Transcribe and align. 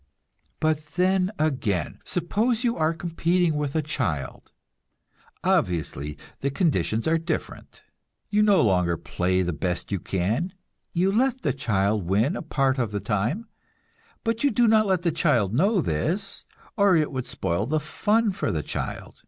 But 0.59 0.83
then 0.95 1.29
again, 1.37 1.99
suppose 2.05 2.63
you 2.63 2.75
are 2.75 2.91
competing 2.91 3.55
with 3.55 3.75
a 3.75 3.83
child; 3.83 4.51
obviously, 5.43 6.17
the 6.39 6.49
conditions 6.49 7.07
are 7.07 7.19
different. 7.19 7.83
You 8.31 8.41
no 8.41 8.61
longer 8.63 8.97
play 8.97 9.43
the 9.43 9.53
best 9.53 9.91
you 9.91 9.99
can, 9.99 10.53
you 10.91 11.11
let 11.11 11.43
the 11.43 11.53
child 11.53 12.07
win 12.07 12.35
a 12.35 12.41
part 12.41 12.79
of 12.79 12.91
the 12.91 12.99
time; 12.99 13.45
but 14.23 14.43
you 14.43 14.49
do 14.49 14.67
not 14.67 14.87
let 14.87 15.03
the 15.03 15.11
child 15.11 15.53
know 15.53 15.81
this, 15.81 16.47
or 16.75 16.95
it 16.97 17.11
would 17.11 17.27
spoil 17.27 17.67
the 17.67 17.79
fun 17.79 18.31
for 18.31 18.51
the 18.51 18.63
child. 18.63 19.19